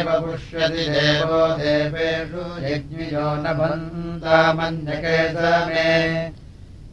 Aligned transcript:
पुष्यति 0.09 0.85
देवो 0.95 1.39
देवेषु 1.61 2.43
यज्ञियो 2.65 3.29
न 3.43 3.45
भन्तामन्यके 3.59 5.21
समे 5.37 5.93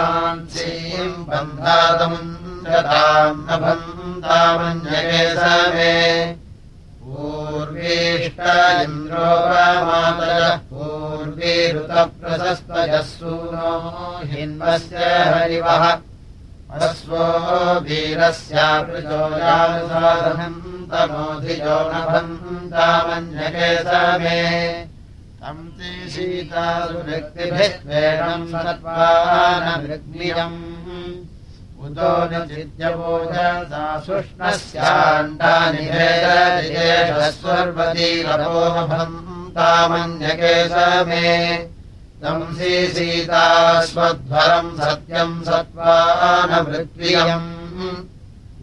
बन्धातम् 1.29 2.19
दताम् 2.67 3.41
न 3.47 3.49
बन्धामन्यके 3.63 5.23
समे 5.37 5.95
पूर्वीष्ट 7.05 8.41
इन्द्रो 8.85 9.31
मातयः 9.87 10.57
पूर्वीरुतप्रशस्तयः 10.73 11.97
सूनो 13.13 13.73
हिन्वस्य 14.33 15.01
हरिवः 15.33 15.85
अश्वो 16.67 17.23
वीरस्यापृजोजानुसाधनम् 17.87 20.59
तमोधिजो 20.91 21.77
नभन्तामन्यके 21.93 23.69
समे 23.87 24.41
तम् 25.41 25.71
ते 25.79 25.91
सीतासुव्यक्तिभिः 26.11 27.71
स्वेणम् 27.77 28.51
सत्त्वानमृग्नियम् 28.51 30.59
उतो 31.87 32.11
न 32.31 32.33
चिद्यवोजसा 32.51 33.85
सुष्णस्याण्डानि 34.07 35.85
भेदस्वर्वतीरपो 36.75 38.59
नभन्तामन्यके 38.77 40.55
समे 40.75 41.31
तंसि 42.23 42.75
सीता 42.95 43.45
स्वध्वरम् 43.87 44.71
सत्यम् 44.79 45.35
सत्त्वानमृत्वियम् 45.49 47.51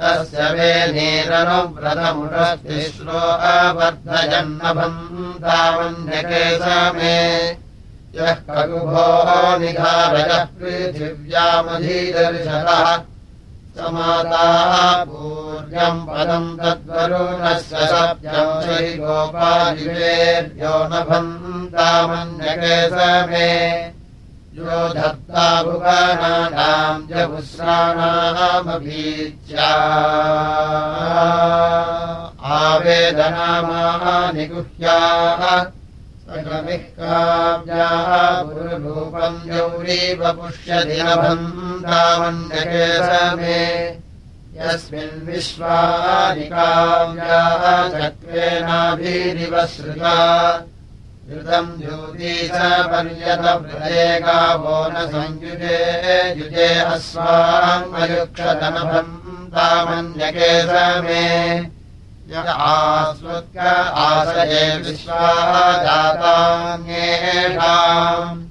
तस्य 0.00 0.42
वे 0.54 0.72
नीरनुव्रतमुषस्तिश्रो 0.94 3.20
अवर्धयन्नभन्तामन्यके 3.52 6.42
समे 6.62 7.18
यः 8.18 8.38
कगुभो 8.50 9.06
निधारयः 9.58 10.44
पृथिव्यामधीदर्शतः 10.60 12.84
समाताः 13.78 14.72
पूर्यम् 15.10 16.06
पदम् 16.08 16.50
श्रीगोपादिवेर्यो 18.64 20.74
न 20.90 20.92
भन्तामन्यके 21.10 22.74
समे 22.96 23.52
धत्ता 24.58 25.46
भुवनानाम् 25.62 27.06
जपुस्राणामभीच्या 27.10 28.38
आवेदनामानि 33.18 34.44
गुह्याः 34.52 35.42
सकमिः 36.28 36.82
काव्याः 36.98 38.10
गुरुरूपम् 38.48 39.44
गौरीव 39.50 40.20
पुष्यदिनभन्तामन्यके 40.38 42.86
समे 43.08 43.62
यस्मिन् 44.58 45.22
विश्वानि 45.26 46.46
काव्याः 46.52 47.64
चक्रेणाभिरिव 47.98 49.54
श्रुता 49.74 50.16
ृतम् 51.28 51.78
ज्योतीश 51.78 52.50
पर्यतवृते 52.90 54.20
गावो 54.20 54.88
न 54.88 55.06
संयुजे 55.06 55.78
युजे 56.38 56.80
अस्वाङ्गयुक्षतनभम् 56.80 59.52
तामन्यके 59.52 60.62
समे। 60.62 61.28
य 62.30 62.32
आसये 63.96 64.76
विश्वा 64.76 65.32
जातान्येषाम्। 65.82 68.48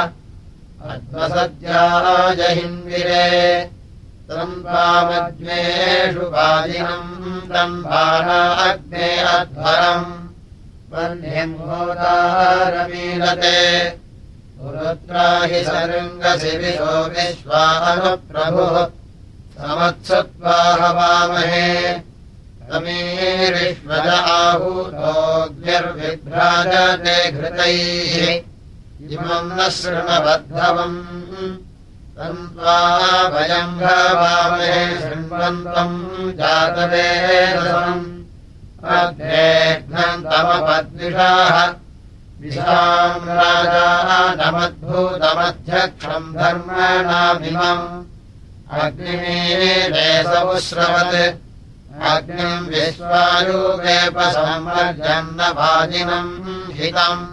अध्वसद्याजहिन्विरे 0.90 3.75
तम्बामज्ञेषु 4.30 6.20
वाजिनम् 6.20 7.50
तम्बाना 7.50 8.38
अग्ने 8.52 9.18
अध्वरम्। 9.18 10.28
वह्निम्भोदारमीलते 10.92 13.60
पुरुत्रा 14.58 15.26
हि 15.42 15.64
सृङ्गसि 15.64 16.52
विशो 16.58 17.08
विश्वानुप्रभुः 17.08 18.76
समत्सत्त्वा 19.58 20.58
हवामहे। 20.80 21.72
समीरिष्वज 22.68 24.08
आहूतोऽग्निर्विभ्राजते 24.38 27.18
घृतैः। 27.32 28.42
इमम् 29.10 29.58
न 29.58 29.60
शृणबद्धवम् 29.70 30.98
भवामहे 33.80 34.84
शृण्वन्तम् 35.00 35.96
जातवेदसम् 36.38 38.04
अग्नेघ्नन्तमपद्विषाः 38.98 41.56
विशाम् 42.40 43.28
राजानमद्भूतमध्यक्षम् 43.38 46.34
धर्मणामिमम्। 46.36 47.84
अग्निमीरेसमुश्रवत् 48.80 51.18
अग्निम् 52.12 52.70
वाजिनम् 55.58 56.32
हितम्। 56.78 57.28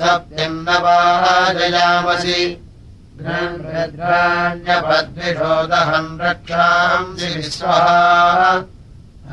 सप्तिम् 0.00 0.62
न 0.64 0.66
वाजयामसि 0.84 2.40
घृण्भद्राण्यपद्विषोदहम् 3.22 6.20
रक्षांसि 6.20 7.26
विश्वः 7.26 8.62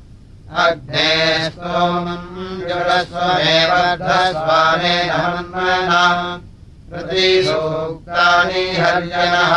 प्रतिसूक्तानि 6.91 8.63
हर्यनः 8.79 9.53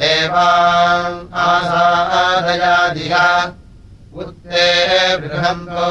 देवान् 0.00 1.18
आसादयादिह 1.44 3.14
उत्ते 4.22 4.64
बृहन्तो 5.26 5.90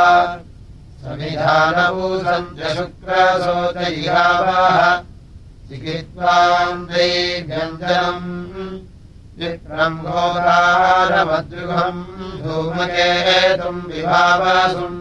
समिधानभूतम् 1.02 2.54
च 2.58 2.60
शुक्रसोत 2.76 3.78
इहावाः 3.88 4.80
चिकित्वाम् 5.68 6.86
दैव्यञ्जनम् 6.92 8.28
चित्रम् 9.40 10.02
घोरारमद्रुहम् 10.12 12.02
धूमकेतुम् 12.42 13.86
विभावासुम् 13.90 15.00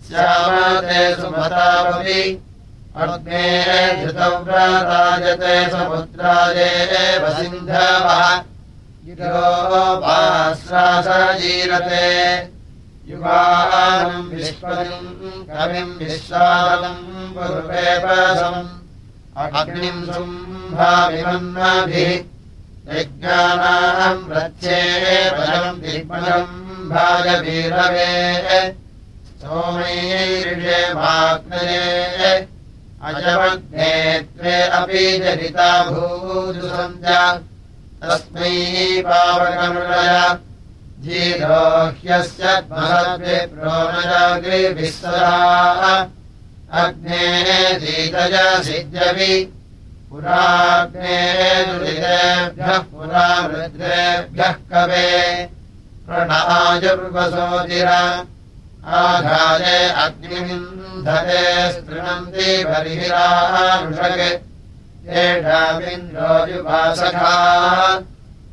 स्यामते 0.07 1.01
सुमतावपि 1.15 2.21
अग्ने 3.03 3.45
धृतव्रतायते 4.01 5.55
समुद्रादेव 5.71 7.23
सिन्धवः 7.37 8.21
गिरोपाश्रासजीरते 9.05 10.15
युवानम् 13.09 14.29
विश्वम् 14.29 15.09
कविम् 15.49 15.97
विश्वादम् 15.99 17.03
पुरुपेपसम् 17.35 18.69
अग्निम् 19.37 20.05
शुम्भाभिमन्नाभिः 20.05 22.11
यज्ञानाम् 22.97 24.29
रथ्ये 24.31 24.79
बलम् 25.37 25.81
दिग्मलम् 25.81 26.55
भाजवीरवे। 26.89 28.11
सोमैरिषे 29.41 30.79
माग्नये 30.93 32.33
अजमग्ने 33.05 33.93
त्वे 34.33 34.55
अपि 34.77 35.03
जनिता 35.23 35.69
भूजुसञ्च। 35.91 37.05
तस्मै 38.01 38.55
महद्विप्रोनजाग्रिभिः 42.71 44.91
सदा 44.91 45.35
अग्ने 46.81 47.25
धीतज 47.79 48.35
सिद्ध्यपि। 48.65 49.33
पुराग्ने 50.09 51.17
दुरितेभ्यः 51.65 52.77
पुरा 52.91 53.27
वृद्रेभ्यः 53.47 54.55
कवे। 54.71 55.11
प्रणायुर्वसोतिर 56.07 57.89
आघाये 58.95 59.77
अग्निमिन्धते 60.05 61.43
येषामिन्द्रोजुपासखा 65.05 67.35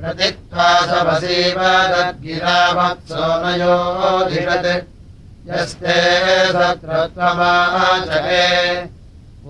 प्रतित्वा 0.00 0.66
सवसीव 0.88 1.60
तद्गिरामत्सोमयोधिषत् 1.92 4.68
यस्ते 5.48 5.96
सत्रत्वमाचके 6.56 8.44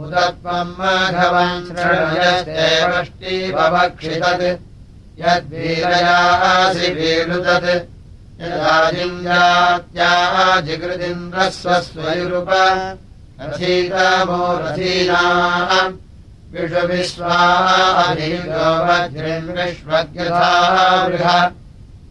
उदत्वम् 0.03 0.77
माघवम् 0.79 1.67
शृणयस्ते 1.67 2.69
वष्टिवभक्षितत् 2.93 4.47
यद्वीरयासि 5.25 6.89
वीरुदत् 6.97 7.69
यदाजिञ्जात्याः 8.41 10.35
जिगृदिन्द्रस्वस्वयुरुप 10.67 12.51
रथीतमो 13.41 14.43
रथीनाः 14.63 15.71
वज्रिन् 18.89 19.49
विश्वज्ञथा 19.57 20.51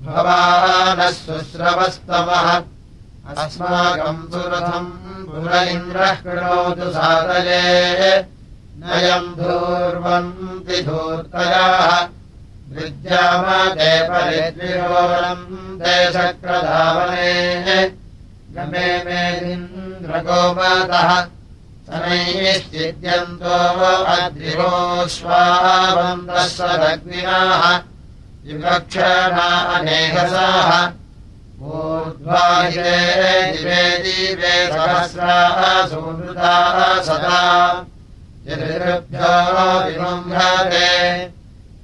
भवानः 0.05 1.09
सुस्रवस्तमः 1.11 2.47
अस्माकम् 3.33 4.19
सुरथम् 4.31 4.91
पुर 5.29 5.53
इन्द्रः 5.69 6.13
कृणोतु 6.23 6.89
सातये 6.97 8.11
नयम् 8.81 9.35
धूर्वन्ति 9.39 10.81
धूर्तयाः 10.89 11.89
विद्यामते 12.75 13.91
परिद्विरोरम् 14.09 15.45
देशक्रधावने 15.81 17.33
गमे 18.55 18.87
अद्रिवोऽश्वावन्तः 24.13 26.45
सदग्निनाः 26.57 27.63
विवक्षणा 28.45 29.49
अनेकसाः 29.75 30.71
ऊर्ध्वाहिरे 31.61 32.99
दिवे 33.51 33.83
दिवे 34.03 34.55
सहस्राः 34.73 35.59
सुहृताः 35.89 36.77
सदा। 37.07 37.41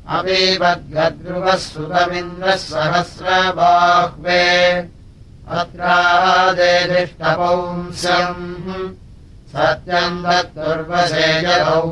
अबीवद्गद्रुवः 0.04 1.56
सुतमिन्द्रः 1.64 2.56
सहस्रबाह्वे 2.60 4.42
अत्रादेधिष्टपौंस्यम् 5.58 8.42
सत्यम् 9.54 10.20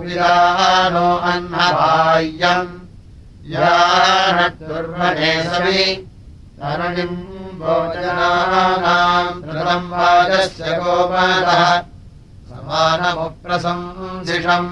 विदानो 0.02 1.08
अह्नबाह्यम् 1.32 2.76
यानर्वणे 3.54 5.34
सवि 5.50 5.84
तरणिम् 6.60 7.18
भोजनानाम् 7.64 9.42
कृतम् 9.44 9.92
वाजस्य 9.92 10.68
गोपालः 10.84 11.64
समानमुप्रशंसिषम् 12.52 14.72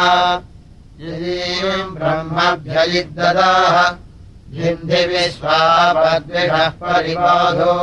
यदीम् 1.05 1.95
ब्रह्मभ्ययिद्ददाः 1.95 3.79
भिन्धिविश्वापद्विषः 4.57 6.69
परिबाधो 6.83 7.77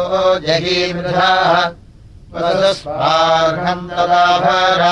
जहीमृधाः 0.46 1.58
वसुस्वार्हम् 2.36 3.90
तदाभर 3.90 4.84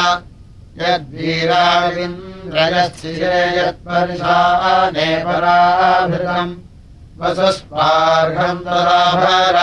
यद्वीराविन्द्रयस्थिरे 0.81 3.39
यत्पर्शाने 3.59 5.07
पराभृतम् 5.29 6.53
वसुस्वार्हम् 7.21 8.63
तदाभर 8.65 9.57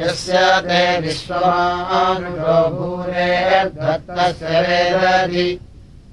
यस्य 0.00 0.38
ते 0.68 0.82
विश्वमानुषो 1.04 2.56
भूरे 2.76 3.30
दत्तस्य 3.76 4.60
वेदधि 4.68 5.48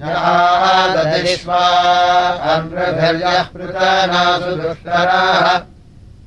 जहादधिष्वा 0.00 1.62
अनृभिर्यः 2.52 3.46
पृतनासु 3.54 4.52
दुष्कराः 4.62 5.46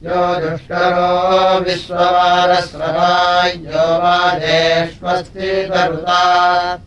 यो 0.07 0.21
दुष्करो 0.41 1.11
विश्ववारस्रवायो 1.67 3.85
वाजेष्वस्ति 4.03 5.49
सर्वस्वविष्ठसमनावसोगहि 5.71 6.86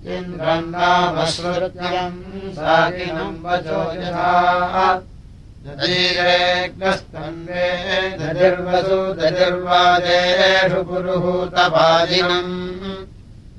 इन्द्रम् 0.00 0.72
नामश्रुत्यम् 0.72 2.16
साकिनम् 2.56 3.42
वचो 3.44 3.80
यथा। 4.00 4.32
दधीरेग्नस्तन्वे 5.64 7.66
दधिर्वसु 8.20 9.00
दधिर्वादेषु 9.20 10.80
पुरुहूतपादिनम्। 10.88 12.52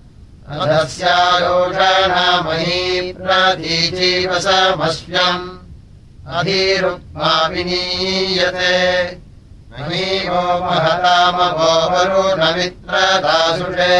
प्रतीजीवसमश्यम् 4.04 5.44
अधीरुक्मा 6.38 7.30
विनीयते 7.52 8.74
महीवो 9.72 10.42
महतामगोपरो 10.64 12.24
न 12.40 12.42
मित्रदासुषे 12.56 13.96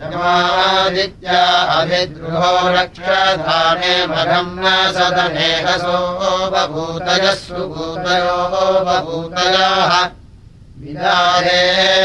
यमादित्या 0.00 1.42
अभिद्रुहो 1.76 2.54
रक्षधाने 2.76 3.94
मघम् 4.14 4.58
न 4.64 4.66
सदनेहसो 4.96 6.00
बभूतयः 6.54 7.34
सुभूतयो 7.44 8.40
बभूतयाः 8.88 9.92
विदाहे 10.82 11.62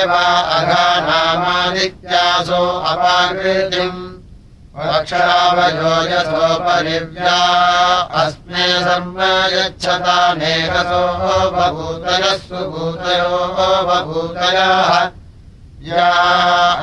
वा 0.10 0.26
अघानामादित्यासो 0.58 2.62
अपाकृतिम्। 2.92 4.02
वक्षावयो 4.78 5.94
यथोपरिव्या 6.10 7.40
अस्मे 8.22 8.66
सर्वयच्छतानेकसो 8.88 11.04
बभूतयः 11.56 12.38
सुभूतयो 12.44 13.40
बभूतयाः 13.88 14.92
या 15.90 16.12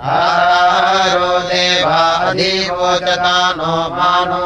स्यामपतयोरयीनाम् 0.00 1.50
देवाधिवोचता 1.50 3.36
नो 3.56 3.72
मानो 3.96 4.44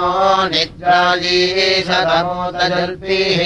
निद्रायीशतमोदजल्पीः 0.50 3.40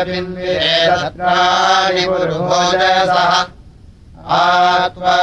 आत्वा 4.36 5.16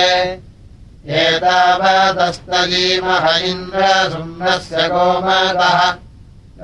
एतावदस्तलीमह 1.09 3.37
इन्द्रसुम्नस्य 3.37 4.89
गोमतः। 4.89 5.81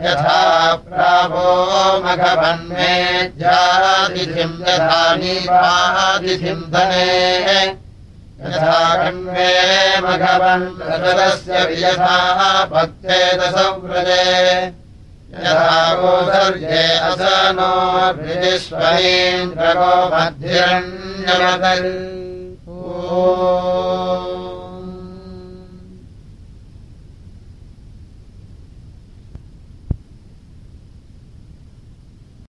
यथा 0.02 0.74
प्राभो 0.74 1.48
मघवन्मेध्यादिथिम् 2.04 4.62
यथा 4.62 5.14
नीपादिथिम् 5.14 6.70
धने। 6.72 7.76
यथा 8.44 8.96
कण्वे 8.96 9.54
मघवन् 10.00 10.82
रजलस्य 10.82 11.64
वियथा 11.64 12.64
भक्तेदसव्रजे 12.64 14.79
यथागोधर्ये 15.32 16.82
असनो 17.08 17.70
विश्वरीन्द्रगो 18.18 19.92
मध्यरण्यमदल् 20.12 21.86
ओ 22.68 24.49